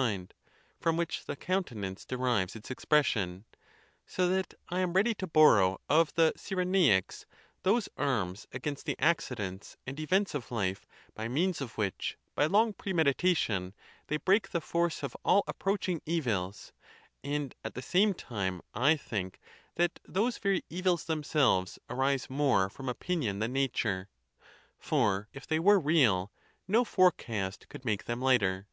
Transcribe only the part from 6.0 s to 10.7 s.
the Cyrenaics those arms against the accidents and events of